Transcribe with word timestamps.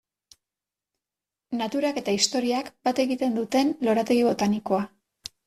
Naturak 1.59 1.99
eta 2.01 2.15
historiak 2.21 2.73
bat 2.89 3.03
egiten 3.05 3.37
duten 3.43 3.71
lorategi 3.91 4.27
botanikoa. 4.33 4.83